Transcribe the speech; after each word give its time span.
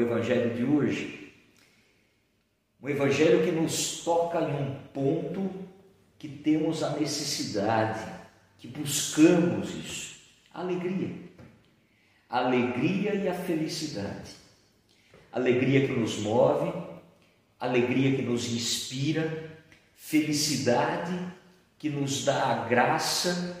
Evangelho 0.00 0.54
de 0.54 0.64
hoje, 0.64 1.32
um 2.82 2.88
Evangelho 2.88 3.44
que 3.44 3.52
nos 3.52 4.02
toca 4.02 4.40
em 4.40 4.54
um 4.54 4.74
ponto 4.92 5.50
que 6.18 6.28
temos 6.28 6.82
a 6.82 6.90
necessidade, 6.98 8.00
que 8.58 8.68
buscamos 8.68 9.74
isso, 9.74 10.16
a 10.52 10.60
alegria. 10.60 11.10
A 12.28 12.38
alegria 12.38 13.14
e 13.14 13.28
a 13.28 13.34
felicidade. 13.34 14.32
Alegria 15.30 15.86
que 15.86 15.92
nos 15.92 16.18
move, 16.18 16.72
alegria 17.58 18.16
que 18.16 18.22
nos 18.22 18.52
inspira, 18.52 19.50
felicidade 19.94 21.18
que 21.78 21.88
nos 21.88 22.24
dá 22.24 22.46
a 22.46 22.68
graça 22.68 23.60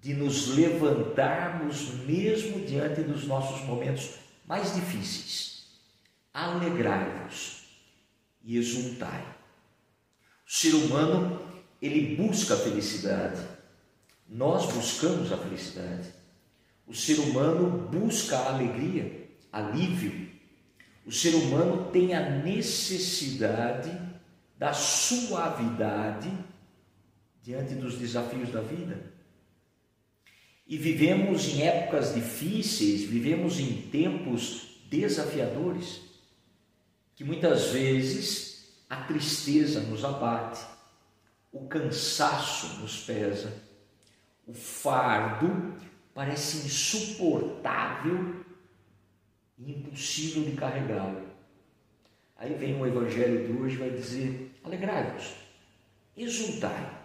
de 0.00 0.14
nos 0.14 0.48
levantarmos 0.48 1.94
mesmo 2.06 2.60
diante 2.60 3.02
dos 3.02 3.26
nossos 3.26 3.62
momentos 3.66 4.27
mais 4.48 4.74
difíceis. 4.74 5.66
Alegrai-vos 6.32 7.64
e 8.42 8.56
exultai. 8.56 9.36
O 10.46 10.50
ser 10.50 10.74
humano, 10.74 11.40
ele 11.82 12.16
busca 12.16 12.54
a 12.54 12.56
felicidade. 12.56 13.46
Nós 14.26 14.72
buscamos 14.72 15.30
a 15.30 15.36
felicidade. 15.36 16.08
O 16.86 16.94
ser 16.94 17.18
humano 17.18 17.88
busca 17.88 18.38
a 18.38 18.54
alegria, 18.54 19.28
alívio. 19.52 20.30
O 21.04 21.12
ser 21.12 21.34
humano 21.34 21.90
tem 21.90 22.14
a 22.14 22.30
necessidade 22.30 23.90
da 24.56 24.72
suavidade 24.72 26.32
diante 27.42 27.74
dos 27.74 27.98
desafios 27.98 28.50
da 28.50 28.62
vida. 28.62 29.17
E 30.68 30.76
vivemos 30.76 31.48
em 31.48 31.62
épocas 31.62 32.14
difíceis, 32.14 33.04
vivemos 33.04 33.58
em 33.58 33.88
tempos 33.90 34.82
desafiadores, 34.90 36.02
que 37.16 37.24
muitas 37.24 37.68
vezes 37.70 38.84
a 38.88 38.96
tristeza 38.96 39.80
nos 39.80 40.04
abate, 40.04 40.60
o 41.50 41.66
cansaço 41.66 42.80
nos 42.80 43.00
pesa, 43.00 43.52
o 44.46 44.52
fardo 44.52 45.74
parece 46.14 46.66
insuportável 46.66 48.44
e 49.58 49.72
impossível 49.72 50.44
de 50.44 50.52
carregá-lo. 50.52 51.26
Aí 52.36 52.54
vem 52.54 52.80
o 52.80 52.86
Evangelho 52.86 53.46
de 53.46 53.52
hoje 53.52 53.74
e 53.74 53.78
vai 53.78 53.90
dizer: 53.90 54.52
alegrai-vos, 54.62 55.34
exultai. 56.16 56.98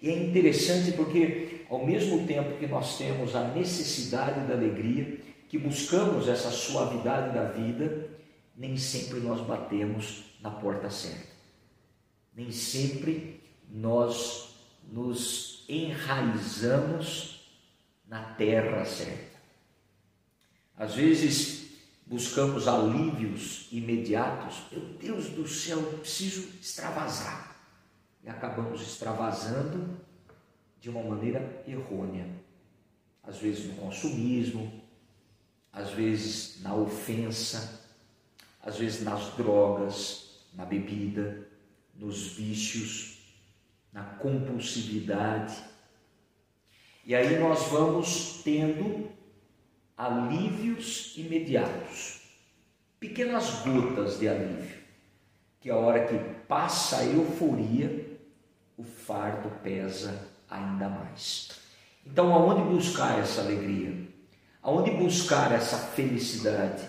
E 0.00 0.10
é 0.10 0.22
interessante 0.22 0.92
porque, 0.92 1.53
ao 1.68 1.84
mesmo 1.84 2.26
tempo 2.26 2.58
que 2.58 2.66
nós 2.66 2.96
temos 2.98 3.34
a 3.34 3.48
necessidade 3.48 4.46
da 4.46 4.54
alegria, 4.54 5.20
que 5.48 5.58
buscamos 5.58 6.28
essa 6.28 6.50
suavidade 6.50 7.34
da 7.34 7.44
vida, 7.44 8.08
nem 8.56 8.76
sempre 8.76 9.20
nós 9.20 9.40
batemos 9.40 10.24
na 10.40 10.50
porta 10.50 10.90
certa. 10.90 11.34
Nem 12.34 12.50
sempre 12.50 13.40
nós 13.70 14.54
nos 14.92 15.64
enraizamos 15.68 17.48
na 18.08 18.22
terra 18.34 18.84
certa. 18.84 19.34
Às 20.76 20.94
vezes 20.94 21.64
buscamos 22.06 22.68
alívios 22.68 23.68
imediatos. 23.72 24.62
Meu 24.70 24.82
Deus 25.00 25.28
do 25.30 25.48
céu, 25.48 25.80
preciso 26.00 26.48
extravasar 26.60 27.56
e 28.22 28.28
acabamos 28.28 28.80
extravasando 28.80 30.00
de 30.84 30.90
uma 30.90 31.02
maneira 31.02 31.64
errônea. 31.66 32.28
Às 33.22 33.38
vezes 33.38 33.64
no 33.64 33.76
consumismo, 33.76 34.70
às 35.72 35.88
vezes 35.92 36.60
na 36.60 36.74
ofensa, 36.74 37.88
às 38.62 38.76
vezes 38.76 39.02
nas 39.02 39.34
drogas, 39.34 40.44
na 40.52 40.66
bebida, 40.66 41.48
nos 41.94 42.34
vícios, 42.34 43.18
na 43.94 44.02
compulsividade. 44.02 45.56
E 47.02 47.14
aí 47.14 47.38
nós 47.38 47.62
vamos 47.68 48.42
tendo 48.42 49.10
alívios 49.96 51.16
imediatos, 51.16 52.20
pequenas 53.00 53.62
gotas 53.62 54.18
de 54.18 54.28
alívio, 54.28 54.82
que 55.60 55.70
a 55.70 55.76
hora 55.76 56.06
que 56.06 56.18
passa 56.46 56.98
a 56.98 57.06
euforia, 57.06 58.18
o 58.76 58.84
fardo 58.84 59.48
pesa 59.62 60.33
ainda 60.48 60.88
mais. 60.88 61.50
Então, 62.06 62.32
aonde 62.32 62.62
buscar 62.62 63.18
essa 63.18 63.40
alegria? 63.40 64.08
Aonde 64.62 64.90
buscar 64.92 65.52
essa 65.52 65.76
felicidade? 65.76 66.82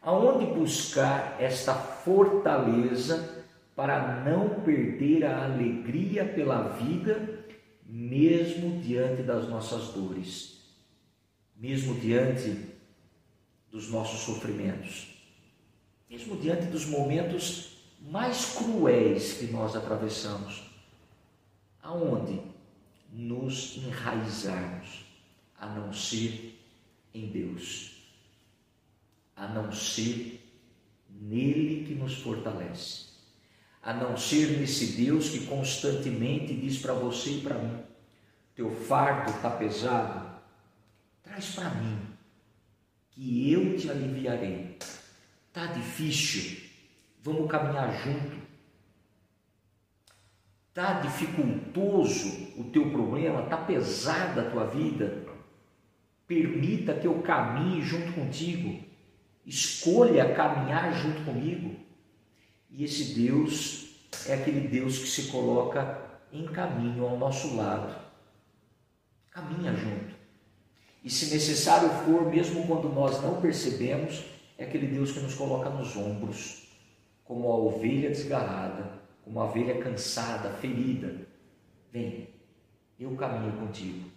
Aonde 0.00 0.46
buscar 0.46 1.36
esta 1.40 1.74
fortaleza 1.74 3.44
para 3.74 4.22
não 4.24 4.60
perder 4.60 5.24
a 5.24 5.44
alegria 5.44 6.24
pela 6.24 6.68
vida, 6.68 7.44
mesmo 7.84 8.80
diante 8.80 9.22
das 9.22 9.48
nossas 9.48 9.88
dores, 9.88 10.58
mesmo 11.56 11.94
diante 11.94 12.56
dos 13.70 13.90
nossos 13.90 14.20
sofrimentos, 14.20 15.14
mesmo 16.08 16.36
diante 16.36 16.66
dos 16.66 16.86
momentos 16.86 17.76
mais 18.00 18.54
cruéis 18.56 19.34
que 19.34 19.46
nós 19.46 19.76
atravessamos? 19.76 20.68
aonde 21.88 22.40
nos 23.10 23.76
enraizarmos, 23.76 25.04
a 25.58 25.66
não 25.66 25.92
ser 25.92 26.58
em 27.14 27.26
Deus, 27.28 27.96
a 29.34 29.48
não 29.48 29.72
ser 29.72 30.44
nele 31.08 31.84
que 31.86 31.94
nos 31.94 32.14
fortalece, 32.14 33.06
a 33.82 33.92
não 33.92 34.16
ser 34.16 34.58
nesse 34.58 34.92
Deus 34.92 35.30
que 35.30 35.46
constantemente 35.46 36.54
diz 36.54 36.78
para 36.78 36.92
você 36.92 37.38
e 37.38 37.40
para 37.40 37.58
mim: 37.58 37.82
teu 38.54 38.70
fardo 38.70 39.30
está 39.30 39.50
pesado, 39.50 40.40
traz 41.22 41.54
para 41.54 41.70
mim, 41.70 41.98
que 43.10 43.52
eu 43.52 43.76
te 43.76 43.90
aliviarei. 43.90 44.78
Está 45.48 45.66
difícil, 45.72 46.68
vamos 47.22 47.50
caminhar 47.50 47.92
junto 48.04 48.37
Está 50.78 51.00
dificultoso 51.00 52.52
o 52.56 52.62
teu 52.72 52.88
problema, 52.92 53.42
está 53.42 53.56
pesada 53.56 54.42
a 54.42 54.48
tua 54.48 54.64
vida. 54.64 55.24
Permita 56.24 56.94
que 56.94 57.04
eu 57.04 57.20
caminhe 57.20 57.82
junto 57.82 58.12
contigo. 58.12 58.78
Escolha 59.44 60.32
caminhar 60.36 60.92
junto 60.92 61.24
comigo. 61.24 61.74
E 62.70 62.84
esse 62.84 63.12
Deus 63.12 63.88
é 64.28 64.34
aquele 64.34 64.68
Deus 64.68 64.98
que 64.98 65.08
se 65.08 65.32
coloca 65.32 66.00
em 66.32 66.46
caminho 66.46 67.04
ao 67.04 67.18
nosso 67.18 67.56
lado. 67.56 67.96
Caminha 69.32 69.74
junto. 69.74 70.14
E 71.02 71.10
se 71.10 71.34
necessário 71.34 71.88
for, 72.04 72.30
mesmo 72.30 72.68
quando 72.68 72.88
nós 72.88 73.20
não 73.20 73.40
percebemos, 73.40 74.26
é 74.56 74.62
aquele 74.62 74.86
Deus 74.86 75.10
que 75.10 75.18
nos 75.18 75.34
coloca 75.34 75.70
nos 75.70 75.96
ombros, 75.96 76.68
como 77.24 77.50
a 77.50 77.56
ovelha 77.56 78.10
desgarrada 78.10 79.07
uma 79.28 79.44
ovelha 79.44 79.78
cansada, 79.78 80.50
ferida. 80.60 81.14
Vem, 81.92 82.28
eu 82.98 83.10
caminho 83.12 83.52
contigo. 83.52 84.08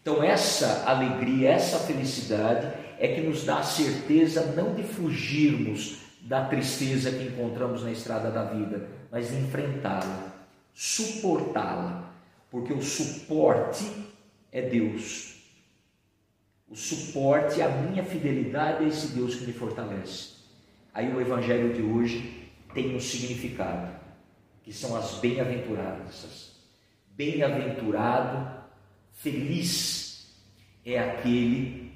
Então, 0.00 0.22
essa 0.22 0.84
alegria, 0.88 1.50
essa 1.50 1.78
felicidade 1.78 2.66
é 2.98 3.08
que 3.08 3.20
nos 3.20 3.44
dá 3.44 3.58
a 3.58 3.62
certeza 3.62 4.52
não 4.52 4.74
de 4.74 4.82
fugirmos 4.82 5.98
da 6.20 6.44
tristeza 6.46 7.10
que 7.10 7.24
encontramos 7.24 7.82
na 7.82 7.90
estrada 7.90 8.30
da 8.30 8.44
vida, 8.44 8.88
mas 9.10 9.30
de 9.30 9.36
enfrentá-la, 9.36 10.32
suportá-la, 10.72 12.12
porque 12.50 12.72
o 12.72 12.82
suporte 12.82 13.84
é 14.50 14.62
Deus. 14.62 15.36
O 16.68 16.76
suporte, 16.76 17.60
a 17.60 17.68
minha 17.68 18.04
fidelidade 18.04 18.84
é 18.84 18.88
esse 18.88 19.08
Deus 19.08 19.34
que 19.34 19.46
me 19.46 19.52
fortalece. 19.52 20.32
Aí 20.94 21.12
o 21.12 21.20
evangelho 21.20 21.72
de 21.72 21.82
hoje 21.82 22.50
tem 22.72 22.94
um 22.94 23.00
significado 23.00 24.01
que 24.62 24.72
são 24.72 24.96
as 24.96 25.14
bem-aventuradas. 25.14 26.52
Bem-aventurado, 27.10 28.62
feliz 29.12 30.34
é 30.84 30.98
aquele 30.98 31.92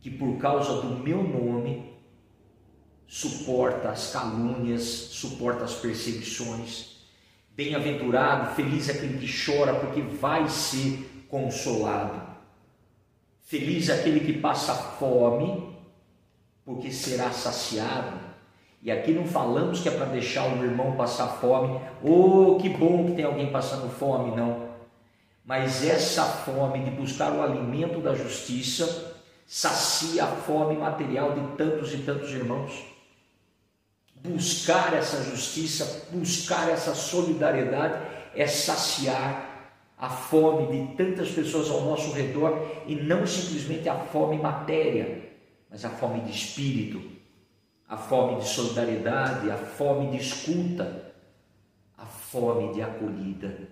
que, 0.00 0.10
por 0.10 0.38
causa 0.38 0.82
do 0.82 0.98
meu 1.02 1.22
nome, 1.22 1.92
suporta 3.06 3.90
as 3.90 4.12
calúnias, 4.12 4.82
suporta 4.82 5.64
as 5.64 5.74
perseguições. 5.74 6.96
Bem-aventurado, 7.56 8.54
feliz 8.54 8.88
é 8.88 8.92
aquele 8.92 9.18
que 9.18 9.44
chora, 9.44 9.74
porque 9.74 10.02
vai 10.02 10.48
ser 10.48 11.26
consolado. 11.28 12.26
Feliz 13.42 13.88
é 13.88 14.00
aquele 14.00 14.20
que 14.20 14.38
passa 14.40 14.74
fome, 14.74 15.74
porque 16.64 16.90
será 16.90 17.30
saciado. 17.30 18.35
E 18.86 18.92
aqui 18.92 19.10
não 19.10 19.26
falamos 19.26 19.80
que 19.80 19.88
é 19.88 19.90
para 19.90 20.06
deixar 20.06 20.46
o 20.46 20.64
irmão 20.64 20.92
passar 20.92 21.26
fome. 21.40 21.80
Oh, 22.04 22.56
que 22.62 22.68
bom 22.68 23.04
que 23.04 23.16
tem 23.16 23.24
alguém 23.24 23.50
passando 23.50 23.90
fome, 23.90 24.36
não. 24.36 24.68
Mas 25.44 25.84
essa 25.84 26.22
fome 26.22 26.84
de 26.84 26.92
buscar 26.92 27.32
o 27.32 27.42
alimento 27.42 28.00
da 28.00 28.14
justiça 28.14 29.16
sacia 29.44 30.22
a 30.22 30.28
fome 30.28 30.76
material 30.76 31.32
de 31.32 31.56
tantos 31.56 31.92
e 31.94 31.98
tantos 31.98 32.30
irmãos. 32.30 32.84
buscar 34.22 34.94
essa 34.94 35.20
justiça, 35.24 36.06
buscar 36.12 36.68
essa 36.70 36.94
solidariedade, 36.94 38.06
é 38.36 38.46
saciar 38.46 39.74
a 39.98 40.08
fome 40.08 40.68
de 40.68 40.94
tantas 40.94 41.30
pessoas 41.30 41.68
ao 41.70 41.80
nosso 41.80 42.12
redor 42.12 42.84
e 42.86 42.94
não 42.94 43.26
simplesmente 43.26 43.88
a 43.88 43.96
fome 43.96 44.38
matéria, 44.38 45.28
mas 45.68 45.84
a 45.84 45.90
fome 45.90 46.20
de 46.20 46.30
espírito, 46.30 47.15
a 47.88 47.96
fome 47.96 48.40
de 48.40 48.48
solidariedade, 48.48 49.50
a 49.50 49.56
fome 49.56 50.10
de 50.10 50.18
escuta, 50.18 51.14
a 51.96 52.04
fome 52.04 52.74
de 52.74 52.82
acolhida. 52.82 53.68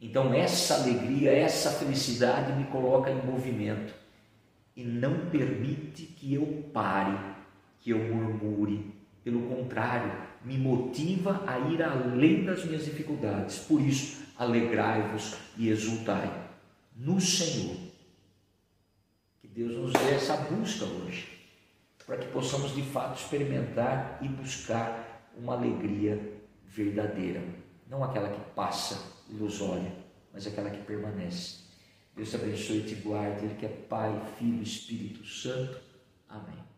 Então, 0.00 0.34
essa 0.34 0.74
alegria, 0.74 1.32
essa 1.32 1.70
felicidade 1.70 2.52
me 2.52 2.64
coloca 2.64 3.10
em 3.10 3.24
movimento 3.24 3.94
e 4.76 4.82
não 4.84 5.30
permite 5.30 6.02
que 6.02 6.34
eu 6.34 6.68
pare, 6.72 7.18
que 7.80 7.90
eu 7.90 7.98
murmure. 7.98 8.92
Pelo 9.22 9.48
contrário, 9.48 10.12
me 10.44 10.58
motiva 10.58 11.42
a 11.46 11.58
ir 11.58 11.82
além 11.82 12.44
das 12.44 12.64
minhas 12.64 12.84
dificuldades. 12.84 13.58
Por 13.60 13.80
isso, 13.80 14.22
alegrai-vos 14.36 15.36
e 15.56 15.68
exultai 15.70 16.30
no 16.94 17.20
Senhor. 17.20 17.76
Que 19.40 19.48
Deus 19.48 19.72
nos 19.72 19.92
dê 19.92 20.10
essa 20.14 20.36
busca 20.36 20.84
hoje, 20.84 21.26
para 22.06 22.18
que 22.18 22.28
possamos 22.28 22.74
de 22.74 22.82
fato 22.82 23.18
experimentar 23.18 24.18
e 24.20 24.28
buscar 24.28 25.30
uma 25.36 25.54
alegria 25.54 26.40
verdadeira, 26.66 27.42
não 27.88 28.04
aquela 28.04 28.28
que 28.28 28.40
passa 28.54 29.00
ilusória, 29.28 29.92
mas 30.32 30.46
aquela 30.46 30.70
que 30.70 30.82
permanece. 30.84 31.64
Deus 32.14 32.30
te 32.30 32.36
abençoe 32.36 32.78
e 32.78 32.84
te 32.84 32.94
guarde, 32.96 33.44
Ele 33.44 33.54
que 33.54 33.66
é 33.66 33.68
Pai, 33.68 34.20
Filho 34.38 34.60
e 34.60 34.62
Espírito 34.62 35.24
Santo. 35.24 35.80
Amém. 36.28 36.73